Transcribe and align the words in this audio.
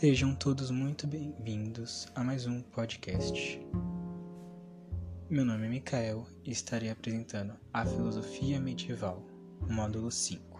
Sejam 0.00 0.34
todos 0.34 0.70
muito 0.70 1.06
bem-vindos 1.06 2.08
a 2.14 2.24
mais 2.24 2.46
um 2.46 2.62
podcast. 2.62 3.60
Meu 5.28 5.44
nome 5.44 5.66
é 5.66 5.68
Mikael 5.68 6.26
e 6.46 6.50
estarei 6.50 6.88
apresentando 6.88 7.52
a 7.74 7.84
Filosofia 7.84 8.58
Medieval, 8.58 9.22
módulo 9.68 10.10
5. 10.10 10.58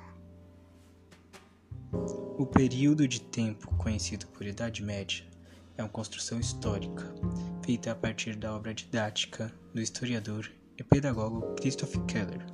O 2.38 2.44
período 2.44 3.08
de 3.08 3.22
tempo 3.22 3.74
conhecido 3.76 4.26
por 4.26 4.44
Idade 4.44 4.82
Média 4.82 5.24
é 5.78 5.82
uma 5.82 5.88
construção 5.88 6.38
histórica 6.38 7.14
feita 7.64 7.92
a 7.92 7.94
partir 7.94 8.36
da 8.36 8.54
obra 8.54 8.74
didática 8.74 9.50
do 9.72 9.80
historiador 9.80 10.52
e 10.76 10.84
pedagogo 10.84 11.54
Christoph 11.54 11.96
Keller. 12.06 12.44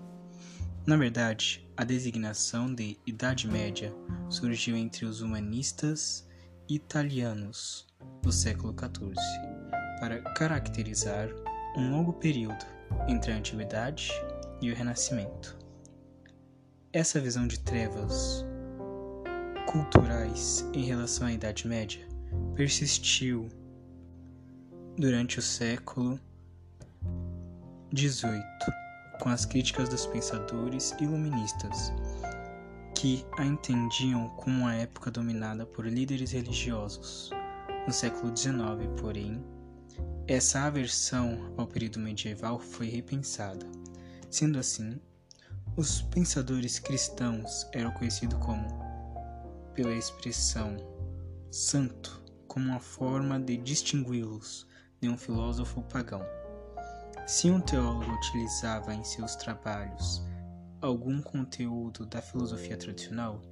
Na 0.87 0.97
verdade, 0.97 1.69
a 1.77 1.83
designação 1.83 2.73
de 2.73 2.97
Idade 3.05 3.49
Média 3.49 3.93
surgiu 4.31 4.77
entre 4.77 5.05
os 5.07 5.21
humanistas 5.21 6.28
italianos 6.69 7.87
do 8.23 8.31
século 8.31 8.75
XIV 8.79 9.15
para 10.01 10.21
caracterizar 10.35 11.29
um 11.77 11.91
longo 11.91 12.13
período 12.13 12.65
entre 13.09 13.33
a 13.33 13.37
Antiguidade 13.37 14.13
e 14.61 14.71
o 14.71 14.75
Renascimento. 14.75 15.57
Essa 16.93 17.21
visão 17.21 17.47
de 17.47 17.59
trevas 17.61 18.45
culturais 19.67 20.67
em 20.75 20.85
relação 20.85 21.27
à 21.27 21.33
Idade 21.33 21.67
Média 21.67 22.07
persistiu 22.55 23.49
durante 24.97 25.39
o 25.39 25.43
século 25.43 26.21
XVIII, 27.97 28.43
com 29.21 29.29
as 29.31 29.47
críticas 29.47 29.89
dos 29.89 30.07
pensadores 30.07 30.95
iluministas 31.01 31.93
que 32.99 33.25
a 33.39 33.45
entendiam 33.45 34.29
como 34.31 34.63
uma 34.63 34.75
época 34.75 35.09
dominada 35.09 35.65
por 35.65 35.87
líderes 35.87 36.33
religiosos. 36.33 37.31
No 37.87 37.93
século 37.93 38.37
XIX, 38.37 38.91
porém, 39.01 39.41
essa 40.27 40.63
aversão 40.65 41.55
ao 41.57 41.69
período 41.69 42.01
medieval 42.01 42.59
foi 42.59 42.89
repensada. 42.89 43.65
Sendo 44.29 44.59
assim, 44.59 45.01
os 45.77 46.03
pensadores 46.03 46.81
cristãos 46.81 47.69
eram 47.73 47.93
conhecidos 47.93 48.45
como 48.45 48.67
pela 49.75 49.95
expressão 49.95 50.77
santo 51.53 52.21
como 52.49 52.67
uma 52.67 52.81
forma 52.81 53.39
de 53.39 53.57
distingui-los 53.59 54.67
de 55.01 55.09
um 55.09 55.17
filósofo 55.17 55.83
pagão. 55.83 56.27
Se 57.29 57.49
um 57.49 57.61
teólogo 57.61 58.11
utilizava 58.11 58.93
em 58.93 59.05
seus 59.05 59.37
trabalhos 59.37 60.21
algum 60.81 61.21
conteúdo 61.21 62.07
da 62.07 62.23
filosofia 62.23 62.77
tradicional, 62.77 63.43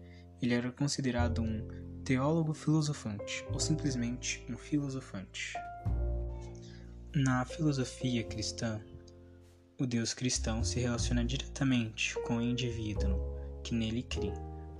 ele 0.41 0.55
era 0.55 0.71
considerado 0.71 1.43
um 1.43 1.67
teólogo 2.05 2.55
filosofante 2.55 3.45
ou 3.53 3.59
simplesmente 3.59 4.45
um 4.49 4.57
filosofante. 4.57 5.55
Na 7.15 7.45
filosofia 7.45 8.23
cristã, 8.25 8.81
o 9.81 9.87
Deus 9.87 10.15
cristão 10.15 10.63
se 10.63 10.79
relaciona 10.79 11.25
diretamente 11.25 12.15
com 12.27 12.37
o 12.37 12.43
indivíduo 12.43 13.19
que 13.63 13.75
nele 13.75 14.03
crê. 14.03 14.33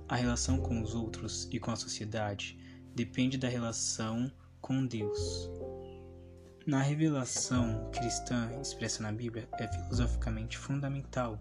A 0.07 0.15
relação 0.15 0.59
com 0.59 0.81
os 0.81 0.95
outros 0.95 1.49
e 1.51 1.59
com 1.59 1.71
a 1.71 1.75
sociedade 1.75 2.57
depende 2.95 3.37
da 3.37 3.47
relação 3.47 4.31
com 4.61 4.85
Deus. 4.85 5.51
Na 6.65 6.81
revelação 6.81 7.89
cristã 7.91 8.49
expressa 8.61 9.03
na 9.03 9.11
Bíblia, 9.11 9.47
é 9.53 9.67
filosoficamente 9.67 10.57
fundamental 10.57 11.39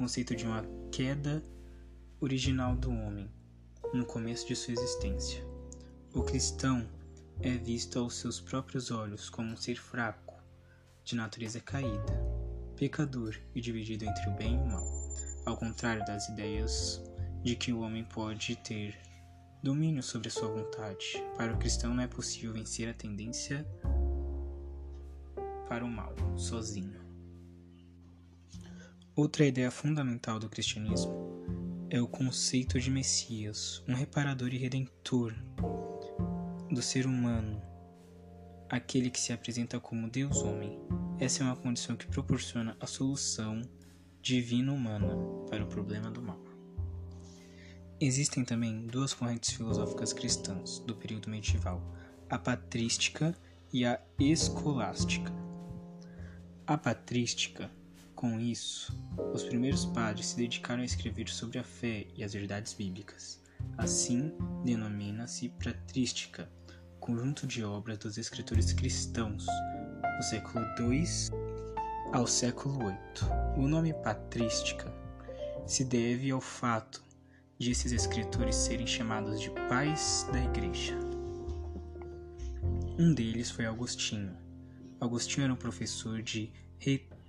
conceito 0.00 0.34
de 0.34 0.46
uma 0.46 0.64
queda 0.90 1.44
original 2.22 2.74
do 2.74 2.90
homem 2.90 3.30
no 3.92 4.06
começo 4.06 4.48
de 4.48 4.56
sua 4.56 4.72
existência. 4.72 5.44
O 6.14 6.22
cristão 6.22 6.88
é 7.42 7.50
visto 7.50 7.98
aos 7.98 8.14
seus 8.14 8.40
próprios 8.40 8.90
olhos 8.90 9.28
como 9.28 9.52
um 9.52 9.56
ser 9.58 9.76
fraco, 9.76 10.42
de 11.04 11.14
natureza 11.14 11.60
caída, 11.60 12.18
pecador 12.76 13.36
e 13.54 13.60
dividido 13.60 14.06
entre 14.06 14.26
o 14.30 14.36
bem 14.36 14.54
e 14.54 14.62
o 14.62 14.66
mal, 14.68 14.86
ao 15.44 15.58
contrário 15.58 16.02
das 16.06 16.30
ideias 16.30 17.02
de 17.42 17.54
que 17.54 17.70
o 17.70 17.80
homem 17.80 18.04
pode 18.04 18.56
ter 18.56 18.98
domínio 19.62 20.02
sobre 20.02 20.28
a 20.28 20.30
sua 20.30 20.48
vontade. 20.48 21.22
Para 21.36 21.52
o 21.52 21.58
cristão 21.58 21.92
não 21.92 22.02
é 22.02 22.08
possível 22.08 22.54
vencer 22.54 22.88
a 22.88 22.94
tendência 22.94 23.66
para 25.68 25.84
o 25.84 25.88
mal 25.88 26.14
sozinho. 26.38 27.09
Outra 29.20 29.44
ideia 29.44 29.70
fundamental 29.70 30.38
do 30.38 30.48
cristianismo 30.48 31.12
é 31.90 32.00
o 32.00 32.08
conceito 32.08 32.80
de 32.80 32.90
Messias, 32.90 33.84
um 33.86 33.92
reparador 33.92 34.48
e 34.54 34.56
redentor 34.56 35.34
do 36.70 36.80
ser 36.80 37.04
humano, 37.04 37.60
aquele 38.66 39.10
que 39.10 39.20
se 39.20 39.30
apresenta 39.30 39.78
como 39.78 40.08
Deus-homem. 40.08 40.80
Essa 41.18 41.42
é 41.42 41.44
uma 41.44 41.54
condição 41.54 41.96
que 41.96 42.06
proporciona 42.06 42.74
a 42.80 42.86
solução 42.86 43.60
divina-humana 44.22 45.14
para 45.50 45.64
o 45.64 45.68
problema 45.68 46.10
do 46.10 46.22
mal. 46.22 46.42
Existem 48.00 48.42
também 48.42 48.86
duas 48.86 49.12
correntes 49.12 49.50
filosóficas 49.50 50.14
cristãs 50.14 50.78
do 50.78 50.96
período 50.96 51.28
medieval, 51.28 51.94
a 52.30 52.38
patrística 52.38 53.36
e 53.70 53.84
a 53.84 54.00
escolástica. 54.18 55.30
A 56.66 56.78
patrística 56.78 57.70
com 58.20 58.38
isso, 58.38 58.94
os 59.32 59.44
primeiros 59.44 59.86
padres 59.86 60.26
se 60.26 60.36
dedicaram 60.36 60.82
a 60.82 60.84
escrever 60.84 61.26
sobre 61.30 61.58
a 61.58 61.64
fé 61.64 62.06
e 62.14 62.22
as 62.22 62.34
verdades 62.34 62.74
bíblicas. 62.74 63.42
Assim, 63.78 64.30
denomina-se 64.62 65.48
patrística, 65.48 66.46
conjunto 67.00 67.46
de 67.46 67.64
obras 67.64 67.96
dos 67.96 68.18
escritores 68.18 68.74
cristãos 68.74 69.46
do 70.18 70.22
século 70.22 70.66
II 70.78 71.02
ao 72.12 72.26
século 72.26 72.78
VIII. 72.78 72.98
O 73.56 73.66
nome 73.66 73.94
patrística 73.94 74.94
se 75.66 75.82
deve 75.82 76.30
ao 76.30 76.42
fato 76.42 77.02
de 77.58 77.70
esses 77.70 77.90
escritores 77.90 78.54
serem 78.54 78.86
chamados 78.86 79.40
de 79.40 79.48
pais 79.66 80.28
da 80.30 80.44
Igreja. 80.44 80.94
Um 82.98 83.14
deles 83.14 83.50
foi 83.50 83.64
Agostinho. 83.64 84.36
Agostinho 85.00 85.44
era 85.44 85.54
um 85.54 85.56
professor 85.56 86.20
de 86.20 86.52
retórica 86.76 87.19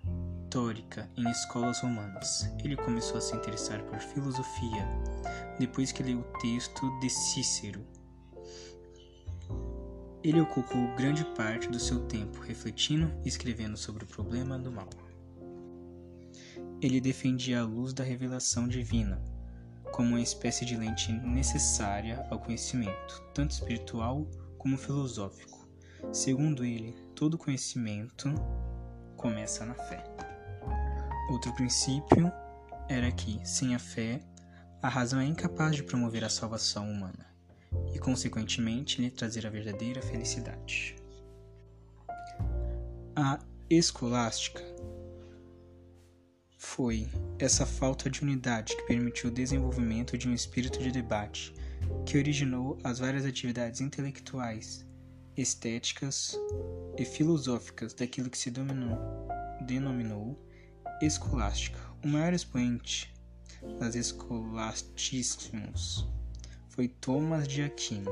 em 1.16 1.30
escolas 1.30 1.80
romanas. 1.80 2.52
Ele 2.62 2.76
começou 2.76 3.18
a 3.18 3.22
se 3.22 3.34
interessar 3.34 3.82
por 3.84 3.98
filosofia 4.00 4.86
depois 5.58 5.94
que 5.94 6.04
leu 6.04 6.20
o 6.20 6.40
texto 6.40 7.00
de 7.00 7.10
Cícero. 7.10 7.82
Ele 10.22 10.42
ocupou 10.42 10.94
grande 10.98 11.24
parte 11.38 11.70
do 11.70 11.80
seu 11.80 12.06
tempo 12.08 12.42
refletindo 12.42 13.10
e 13.24 13.30
escrevendo 13.30 13.78
sobre 13.78 14.04
o 14.04 14.08
problema 14.08 14.60
do 14.60 14.70
mal. 14.70 14.90
Ele 16.82 17.00
defendia 17.00 17.62
a 17.62 17.66
luz 17.66 17.94
da 17.94 18.04
revelação 18.04 18.68
divina 18.68 19.24
como 19.94 20.10
uma 20.10 20.22
espécie 20.22 20.66
de 20.66 20.76
lente 20.76 21.14
necessária 21.14 22.28
ao 22.30 22.40
conhecimento, 22.40 23.24
tanto 23.34 23.52
espiritual 23.52 24.28
como 24.58 24.78
filosófico. 24.78 25.66
Segundo 26.12 26.66
ele, 26.66 26.94
todo 27.16 27.38
conhecimento 27.38 28.34
começa 29.16 29.66
na 29.66 29.76
fé. 29.76 30.31
Outro 31.32 31.54
princípio 31.54 32.30
era 32.90 33.10
que, 33.10 33.40
sem 33.48 33.74
a 33.74 33.80
fé, 33.80 34.20
a 34.82 34.90
razão 34.90 35.18
é 35.18 35.24
incapaz 35.24 35.74
de 35.74 35.82
promover 35.82 36.26
a 36.26 36.30
salvação 36.30 36.92
humana 36.92 37.26
e, 37.94 37.98
consequentemente, 37.98 39.02
lhe 39.02 39.10
trazer 39.10 39.48
a 39.48 39.50
verdadeira 39.50 40.02
felicidade. 40.02 40.98
A 43.16 43.40
escolástica 43.70 44.62
foi 46.58 47.08
essa 47.40 47.66
falta 47.66 48.10
de 48.10 48.22
unidade 48.24 48.76
que 48.76 48.84
permitiu 48.84 49.30
o 49.30 49.34
desenvolvimento 49.34 50.18
de 50.18 50.28
um 50.28 50.34
espírito 50.34 50.80
de 50.80 50.92
debate 50.92 51.54
que 52.06 52.18
originou 52.18 52.78
as 52.84 53.00
várias 53.00 53.24
atividades 53.24 53.80
intelectuais, 53.80 54.86
estéticas 55.38 56.38
e 56.98 57.06
filosóficas 57.06 57.94
daquilo 57.94 58.30
que 58.30 58.38
se 58.38 58.52
dominou, 58.52 59.00
denominou 59.66 60.51
escolástica. 61.06 61.80
O 62.04 62.08
maior 62.08 62.34
expoente 62.34 63.14
das 63.80 63.96
escolastismos 63.96 66.08
foi 66.70 66.88
Thomas 66.88 67.48
de 67.48 67.64
Aquino. 67.64 68.12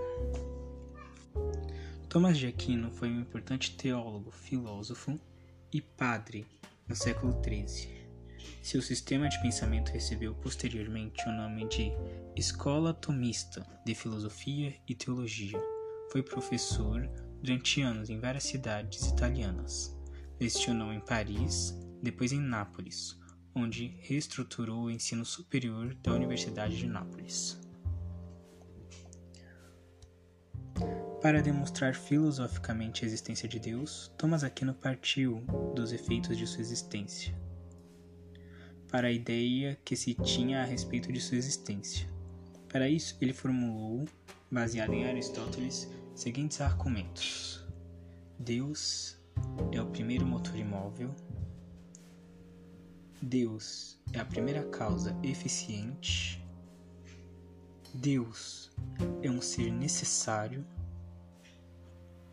Thomas 2.07 2.37
de 2.37 2.47
Aquino 2.47 2.91
foi 2.91 3.09
um 3.09 3.21
importante 3.21 3.75
teólogo, 3.75 4.31
filósofo 4.31 5.19
e 5.71 5.81
padre 5.81 6.45
no 6.87 6.95
século 6.95 7.39
XIII. 7.43 7.99
Seu 8.61 8.81
sistema 8.81 9.29
de 9.29 9.41
pensamento 9.41 9.91
recebeu 9.91 10.33
posteriormente 10.35 11.27
o 11.27 11.31
nome 11.31 11.67
de 11.67 11.91
Escola 12.35 12.93
Tomista 12.93 13.65
de 13.85 13.95
Filosofia 13.95 14.75
e 14.87 14.95
Teologia. 14.95 15.59
Foi 16.11 16.21
professor 16.21 17.09
durante 17.41 17.81
anos 17.81 18.09
em 18.09 18.19
várias 18.19 18.43
cidades 18.43 19.07
italianas. 19.07 19.95
Lecionou 20.39 20.91
em 20.91 20.99
Paris, 20.99 21.75
depois 22.01 22.31
em 22.31 22.39
Nápoles, 22.39 23.19
onde 23.55 23.95
reestruturou 23.99 24.85
o 24.85 24.91
ensino 24.91 25.25
superior 25.25 25.93
da 25.95 26.13
Universidade 26.13 26.77
de 26.77 26.87
Nápoles. 26.87 27.59
Para 31.21 31.41
demonstrar 31.41 31.95
filosoficamente 31.95 33.03
a 33.03 33.07
existência 33.07 33.47
de 33.47 33.59
Deus, 33.59 34.11
Thomas 34.17 34.43
Aquino 34.43 34.73
partiu 34.73 35.43
dos 35.75 35.91
efeitos 35.91 36.37
de 36.37 36.47
sua 36.47 36.61
existência 36.61 37.33
para 38.89 39.07
a 39.07 39.11
ideia 39.11 39.77
que 39.85 39.95
se 39.95 40.13
tinha 40.15 40.61
a 40.61 40.65
respeito 40.65 41.13
de 41.13 41.21
sua 41.21 41.37
existência. 41.37 42.09
Para 42.67 42.89
isso, 42.89 43.17
ele 43.21 43.33
formulou, 43.33 44.05
baseado 44.51 44.93
em 44.93 45.05
Aristóteles, 45.05 45.89
seguintes 46.15 46.59
argumentos: 46.59 47.63
Deus 48.37 49.17
é 49.71 49.81
o 49.81 49.87
primeiro 49.87 50.25
motor 50.25 50.55
imóvel. 50.55 51.15
Deus 53.21 53.99
é 54.13 54.19
a 54.19 54.25
primeira 54.25 54.63
causa 54.69 55.13
eficiente. 55.21 56.41
Deus 57.93 58.71
é 59.21 59.29
um 59.29 59.41
ser 59.41 59.71
necessário. 59.71 60.65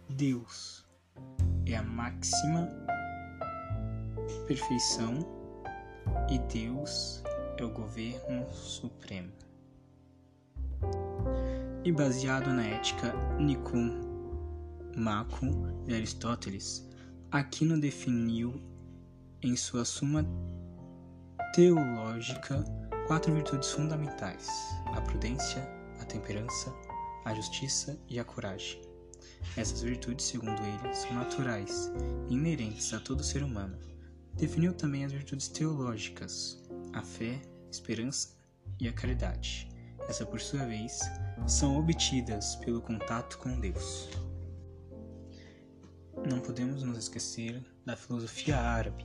Deus 0.09 0.87
é 1.67 1.75
a 1.75 1.83
máxima 1.83 2.69
perfeição 4.47 5.19
e 6.31 6.39
Deus 6.39 7.21
é 7.59 7.65
o 7.65 7.71
governo 7.71 8.49
supremo. 8.53 9.33
E 11.85 11.91
baseado 11.91 12.53
na 12.53 12.65
ética 12.65 13.13
Nicomaco 13.41 14.07
de 15.85 15.95
Aristóteles, 15.95 16.89
Aquino 17.31 17.81
definiu 17.81 18.63
em 19.43 19.57
sua 19.57 19.85
Suma 19.85 20.25
Teológica 21.57 22.63
quatro 23.07 23.33
virtudes 23.33 23.71
fundamentais: 23.71 24.47
a 24.95 25.01
prudência, 25.01 25.67
a 25.99 26.05
temperança, 26.05 26.71
a 27.25 27.33
justiça 27.33 27.99
e 28.11 28.21
a 28.21 28.25
coragem. 28.25 28.79
Essas 29.57 29.81
virtudes, 29.81 30.27
segundo 30.27 30.61
ele, 30.63 30.95
são 30.95 31.15
naturais 31.15 31.91
inerentes 32.29 32.93
a 32.93 33.01
todo 33.01 33.25
ser 33.25 33.43
humano. 33.43 33.79
Definiu 34.35 34.75
também 34.75 35.07
as 35.07 35.13
virtudes 35.13 35.49
teológicas: 35.49 36.63
a 36.93 37.01
fé, 37.01 37.41
esperança 37.71 38.37
e 38.79 38.87
a 38.87 38.93
caridade. 38.93 39.71
Essas, 40.11 40.29
por 40.29 40.43
sua 40.43 40.67
vez, 40.67 41.01
são 41.47 41.79
obtidas 41.79 42.57
pelo 42.57 42.83
contato 42.83 43.39
com 43.39 43.59
Deus. 43.59 44.11
Não 46.29 46.39
podemos 46.39 46.83
nos 46.83 46.99
esquecer 46.99 47.65
da 47.87 47.97
filosofia 47.97 48.59
árabe, 48.59 49.05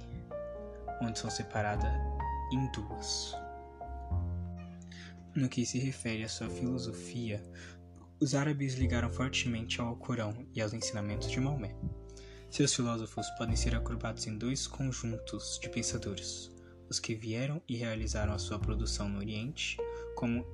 onde 1.01 1.18
são 1.18 1.30
separadas 1.30 2.20
em 2.51 2.71
duas. 2.71 3.36
No 5.33 5.48
que 5.48 5.65
se 5.65 5.80
refere 5.80 6.24
à 6.24 6.30
sua 6.30 6.50
filosofia, 6.50 7.42
os 8.19 8.36
árabes 8.36 8.75
ligaram 8.75 9.09
fortemente 9.09 9.80
ao 9.80 9.88
Alcorão 9.88 10.45
e 10.53 10.62
aos 10.62 10.74
ensinamentos 10.74 11.31
de 11.31 11.39
Maomé. 11.39 11.75
Seus 12.50 12.74
filósofos 12.75 13.30
podem 13.38 13.56
ser 13.56 13.74
agrupados 13.74 14.27
em 14.27 14.38
dois 14.38 14.68
conjuntos 14.68 15.57
de 15.62 15.69
pensadores: 15.69 16.51
os 16.89 17.00
que 17.00 17.15
vieram 17.15 17.62
e 17.68 17.77
realizaram 17.77 18.33
a 18.33 18.38
sua 18.38 18.59
produção 18.59 19.07
no 19.07 19.19
Oriente, 19.19 19.77
como 20.15 20.45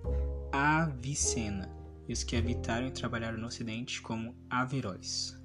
Avicena, 0.52 1.76
e 2.08 2.14
os 2.14 2.24
que 2.24 2.36
habitaram 2.36 2.88
e 2.88 2.92
trabalharam 2.92 3.40
no 3.40 3.48
Ocidente, 3.48 4.02
como 4.02 4.36
Averroes. 4.50 5.36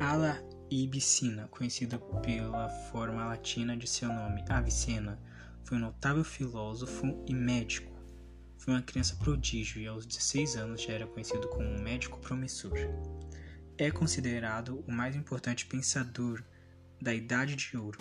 Ala 0.00 0.42
Ibicina, 0.70 1.48
conhecido 1.48 1.98
pela 2.22 2.68
forma 2.68 3.26
latina 3.26 3.76
de 3.76 3.86
seu 3.86 4.08
nome, 4.08 4.44
Avicena, 4.48 5.20
foi 5.64 5.76
um 5.78 5.80
notável 5.80 6.24
filósofo 6.24 7.24
e 7.26 7.34
médico. 7.34 7.94
Foi 8.58 8.74
uma 8.74 8.82
criança 8.82 9.16
prodígio 9.16 9.80
e 9.80 9.86
aos 9.86 10.06
16 10.06 10.56
anos 10.56 10.82
já 10.82 10.92
era 10.92 11.06
conhecido 11.06 11.48
como 11.48 11.68
um 11.68 11.82
médico 11.82 12.18
promissor 12.18 12.72
é 13.78 13.90
considerado 13.90 14.82
o 14.86 14.92
mais 14.92 15.14
importante 15.14 15.66
pensador 15.66 16.42
da 17.00 17.12
Idade 17.12 17.54
de 17.54 17.76
Ouro 17.76 17.98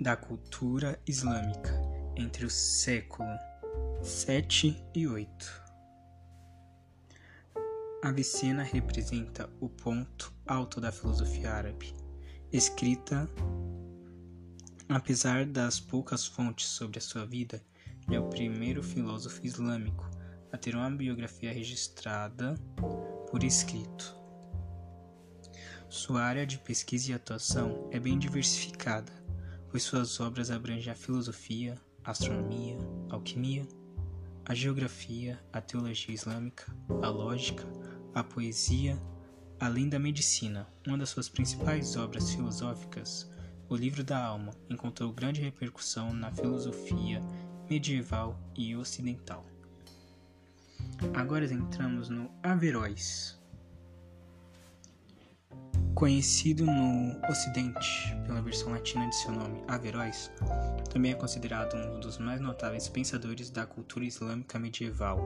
da 0.00 0.16
cultura 0.16 1.00
islâmica 1.06 1.70
entre 2.16 2.44
o 2.44 2.50
século 2.50 3.28
7 4.02 4.84
e 4.94 5.06
8. 5.06 5.61
Avicena 8.04 8.64
representa 8.64 9.48
o 9.60 9.68
ponto 9.68 10.34
alto 10.44 10.80
da 10.80 10.90
filosofia 10.90 11.52
árabe, 11.52 11.94
escrita 12.52 13.30
apesar 14.88 15.46
das 15.46 15.78
poucas 15.78 16.26
fontes 16.26 16.66
sobre 16.66 16.98
a 16.98 17.00
sua 17.00 17.24
vida, 17.24 17.62
ele 18.04 18.16
é 18.16 18.20
o 18.20 18.28
primeiro 18.28 18.82
filósofo 18.82 19.46
islâmico 19.46 20.10
a 20.50 20.58
ter 20.58 20.74
uma 20.74 20.90
biografia 20.90 21.52
registrada 21.52 22.54
por 23.30 23.44
escrito. 23.44 24.16
Sua 25.88 26.22
área 26.22 26.44
de 26.44 26.58
pesquisa 26.58 27.12
e 27.12 27.14
atuação 27.14 27.88
é 27.92 28.00
bem 28.00 28.18
diversificada, 28.18 29.12
pois 29.70 29.84
suas 29.84 30.18
obras 30.18 30.50
abrangem 30.50 30.92
a 30.92 30.96
filosofia, 30.96 31.80
a 32.02 32.10
astronomia, 32.10 32.76
a 33.10 33.14
alquimia, 33.14 33.64
a 34.44 34.54
geografia, 34.54 35.38
a 35.52 35.60
teologia 35.60 36.12
islâmica, 36.12 36.74
a 37.00 37.08
lógica, 37.08 37.64
a 38.14 38.22
poesia, 38.22 39.00
além 39.58 39.88
da 39.88 39.98
medicina. 39.98 40.66
Uma 40.86 40.98
das 40.98 41.10
suas 41.10 41.28
principais 41.28 41.96
obras 41.96 42.30
filosóficas, 42.30 43.30
O 43.68 43.76
Livro 43.76 44.04
da 44.04 44.22
Alma, 44.22 44.52
encontrou 44.68 45.12
grande 45.12 45.40
repercussão 45.40 46.12
na 46.12 46.30
filosofia 46.30 47.22
medieval 47.70 48.38
e 48.54 48.76
ocidental. 48.76 49.46
Agora 51.14 51.44
entramos 51.44 52.08
no 52.08 52.30
Averroes 52.42 53.40
Conhecido 55.94 56.64
no 56.64 57.20
Ocidente 57.30 58.16
pela 58.26 58.42
versão 58.42 58.72
latina 58.72 59.08
de 59.08 59.14
seu 59.14 59.30
nome 59.30 59.62
Averroes, 59.68 60.32
também 60.90 61.12
é 61.12 61.14
considerado 61.14 61.76
um 61.76 62.00
dos 62.00 62.18
mais 62.18 62.40
notáveis 62.40 62.88
pensadores 62.88 63.50
da 63.50 63.66
cultura 63.66 64.04
islâmica 64.04 64.58
medieval. 64.58 65.20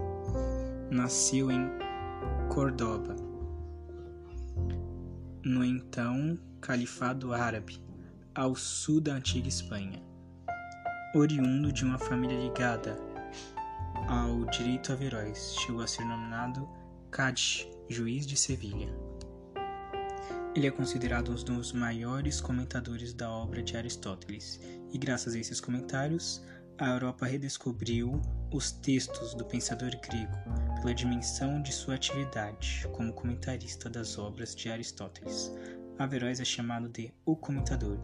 Nasceu 0.90 1.50
em 1.50 1.70
Córdoba, 2.48 3.14
no 5.44 5.64
então 5.64 6.38
Califado 6.60 7.34
Árabe, 7.34 7.82
ao 8.34 8.54
sul 8.54 9.00
da 9.00 9.14
antiga 9.14 9.48
Espanha. 9.48 10.02
Oriundo 11.14 11.72
de 11.72 11.84
uma 11.84 11.98
família 11.98 12.38
ligada 12.38 12.98
ao 14.08 14.44
direito 14.46 14.92
Averroes, 14.92 15.56
chegou 15.60 15.82
a 15.82 15.86
ser 15.86 16.04
nominado 16.04 16.68
Cadi, 17.10 17.70
juiz 17.88 18.26
de 18.26 18.36
Sevilha. 18.36 18.88
Ele 20.54 20.66
é 20.66 20.70
considerado 20.70 21.30
um 21.30 21.56
dos 21.56 21.72
maiores 21.72 22.40
comentadores 22.40 23.12
da 23.12 23.30
obra 23.30 23.62
de 23.62 23.76
Aristóteles, 23.76 24.60
e 24.92 24.96
graças 24.96 25.34
a 25.34 25.38
esses 25.38 25.60
comentários, 25.60 26.42
a 26.78 26.90
Europa 26.90 27.26
redescobriu 27.26 28.20
os 28.50 28.70
textos 28.70 29.34
do 29.34 29.44
pensador 29.44 29.90
grego 30.00 30.65
pela 30.86 30.94
dimensão 30.94 31.60
de 31.60 31.72
sua 31.72 31.96
atividade 31.96 32.86
como 32.92 33.12
comentarista 33.12 33.90
das 33.90 34.16
obras 34.16 34.54
de 34.54 34.70
Aristóteles. 34.70 35.52
Averroes 35.98 36.38
é 36.38 36.44
chamado 36.44 36.88
de 36.88 37.12
O 37.24 37.34
Comentador. 37.34 37.98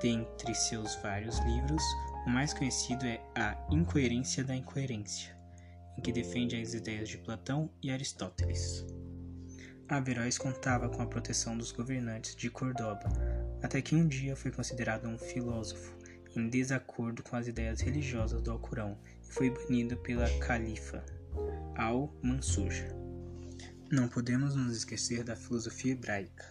Dentre 0.00 0.54
seus 0.54 0.94
vários 1.02 1.40
livros, 1.40 1.82
o 2.24 2.30
mais 2.30 2.54
conhecido 2.54 3.04
é 3.04 3.20
A 3.34 3.56
Incoerência 3.72 4.44
da 4.44 4.54
Incoerência, 4.54 5.36
em 5.98 6.00
que 6.00 6.12
defende 6.12 6.54
as 6.54 6.72
ideias 6.72 7.08
de 7.08 7.18
Platão 7.18 7.68
e 7.82 7.90
Aristóteles. 7.90 8.86
Averroes 9.88 10.38
contava 10.38 10.88
com 10.88 11.02
a 11.02 11.08
proteção 11.08 11.58
dos 11.58 11.72
governantes 11.72 12.36
de 12.36 12.48
Córdoba, 12.48 13.12
até 13.60 13.82
que 13.82 13.96
um 13.96 14.06
dia 14.06 14.36
foi 14.36 14.52
considerado 14.52 15.08
um 15.08 15.18
filósofo 15.18 15.98
em 16.36 16.48
desacordo 16.48 17.24
com 17.24 17.34
as 17.34 17.48
ideias 17.48 17.80
religiosas 17.80 18.40
do 18.40 18.52
Alcorão 18.52 18.96
e 19.20 19.32
foi 19.32 19.50
banido 19.50 19.96
pela 19.96 20.30
califa 20.38 21.04
Al-Mansur. 21.76 22.72
Não 23.90 24.08
podemos 24.08 24.54
nos 24.54 24.76
esquecer 24.76 25.24
da 25.24 25.34
filosofia 25.34 25.92
hebraica. 25.92 26.44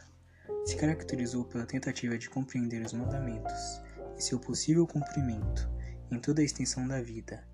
Se 0.66 0.76
caracterizou 0.76 1.46
pela 1.46 1.66
tentativa 1.66 2.18
de 2.18 2.30
compreender 2.30 2.86
os 2.86 2.94
mandamentos 2.94 3.82
e 4.18 4.22
seu 4.22 4.40
possível 4.40 4.86
cumprimento 4.86 5.70
em 6.12 6.20
toda 6.20 6.42
a 6.42 6.44
extensão 6.44 6.88
da 6.88 7.02
vida, 7.02 7.48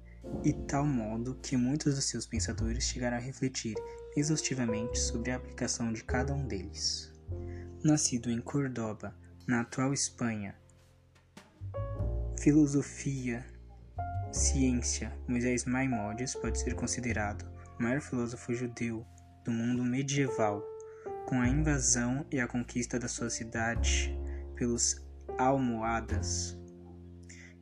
e 0.43 0.53
tal 0.53 0.85
modo 0.85 1.35
que 1.35 1.55
muitos 1.55 1.95
dos 1.95 2.05
seus 2.05 2.25
pensadores 2.25 2.83
chegaram 2.83 3.17
a 3.17 3.19
refletir 3.19 3.75
exaustivamente 4.15 4.97
sobre 4.97 5.31
a 5.31 5.35
aplicação 5.35 5.91
de 5.93 6.03
cada 6.03 6.33
um 6.33 6.47
deles. 6.47 7.11
Nascido 7.83 8.31
em 8.31 8.41
Córdoba, 8.41 9.15
na 9.47 9.61
atual 9.61 9.93
Espanha, 9.93 10.55
filosofia, 12.39 13.45
ciência, 14.35 15.11
Moisés 15.27 15.65
Maimonides 15.65 16.35
pode 16.35 16.59
ser 16.59 16.75
considerado 16.75 17.45
o 17.79 17.83
maior 17.83 18.01
filósofo 18.01 18.53
judeu 18.53 19.05
do 19.43 19.51
mundo 19.51 19.83
medieval, 19.83 20.61
com 21.25 21.39
a 21.39 21.47
invasão 21.47 22.25
e 22.31 22.39
a 22.39 22.47
conquista 22.47 22.99
da 22.99 23.07
sua 23.07 23.29
cidade 23.29 24.15
pelos 24.55 25.01
almohadas. 25.37 26.57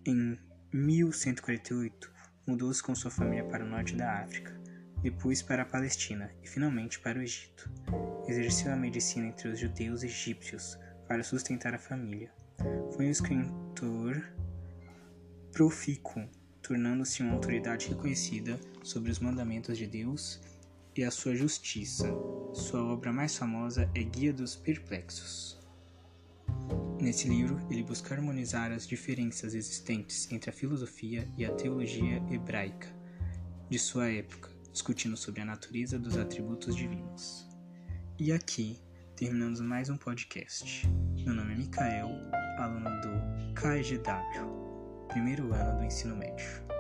Em 0.06 0.38
1148, 0.74 2.12
mudou-se 2.48 2.82
com 2.82 2.96
sua 2.96 3.12
família 3.12 3.46
para 3.46 3.64
o 3.64 3.70
norte 3.70 3.96
da 3.96 4.22
África 4.24 4.64
depois 5.04 5.42
para 5.42 5.64
a 5.64 5.66
Palestina 5.66 6.32
e 6.42 6.48
finalmente 6.48 7.00
para 7.00 7.20
o 7.20 7.22
Egito. 7.22 7.70
Exerceu 8.26 8.72
a 8.72 8.76
medicina 8.76 9.28
entre 9.28 9.50
os 9.50 9.60
judeus 9.60 10.02
egípcios 10.02 10.80
para 11.08 11.24
sustentar 11.24 11.74
a 11.74 11.80
família. 11.80 12.32
Foi 12.96 13.06
um 13.06 13.12
escritor 13.12 14.24
profícuo, 15.52 16.28
tornando-se 16.64 17.22
uma 17.22 17.34
autoridade 17.34 17.90
reconhecida 17.90 18.58
sobre 18.82 19.12
os 19.12 19.20
mandamentos 19.20 19.78
de 19.78 19.86
Deus 19.86 20.40
e 20.96 21.04
a 21.04 21.12
sua 21.12 21.36
justiça. 21.36 22.08
Sua 22.54 22.84
obra 22.84 23.12
mais 23.12 23.36
famosa 23.38 23.90
é 23.94 24.02
Guia 24.02 24.32
dos 24.32 24.56
Perplexos. 24.56 25.60
Nesse 27.00 27.28
livro, 27.28 27.60
ele 27.70 27.84
busca 27.84 28.16
harmonizar 28.16 28.72
as 28.72 28.88
diferenças 28.88 29.54
existentes 29.54 30.32
entre 30.32 30.50
a 30.50 30.54
filosofia 30.54 31.30
e 31.38 31.44
a 31.44 31.52
teologia 31.52 32.24
hebraica 32.32 32.88
de 33.70 33.78
sua 33.78 34.10
época, 34.10 34.50
discutindo 34.72 35.18
sobre 35.18 35.42
a 35.42 35.46
natureza 35.46 36.00
dos 36.00 36.16
atributos 36.16 36.76
divinos. 36.76 37.46
E 38.18 38.32
aqui 38.32 38.80
terminamos 39.18 39.60
mais 39.60 39.90
um 39.90 39.98
podcast. 39.98 40.88
Meu 41.26 41.34
nome 41.34 41.54
é 41.54 41.58
Mikael, 41.58 42.10
aluno 42.58 42.90
do 43.02 43.54
KGW, 43.54 44.63
primeiro 45.14 45.54
ano 45.54 45.78
do 45.78 45.86
ensino 45.86 46.16
médio. 46.16 46.73